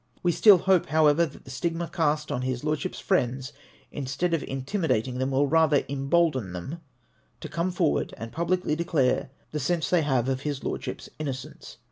We 0.23 0.31
still 0.31 0.57
hope, 0.57 0.87
however, 0.87 1.27
that 1.27 1.45
the 1.45 1.51
stigma 1.51 1.87
cast 1.87 2.31
on 2.31 2.41
his 2.41 2.63
Lordship's 2.63 2.97
friends, 2.99 3.53
instead 3.91 4.33
of 4.33 4.41
intimidating 4.41 5.19
them 5.19 5.29
will 5.29 5.45
rather 5.45 5.83
embolden 5.87 6.53
them 6.53 6.79
to 7.39 7.47
come 7.47 7.69
forward 7.69 8.11
and 8.17 8.31
publicly 8.31 8.75
declare 8.75 9.29
the 9.51 9.59
sense 9.59 9.91
they 9.91 10.01
have 10.01 10.27
of 10.27 10.41
his 10.41 10.63
Lordship' 10.63 11.01
innocence. 11.19 11.77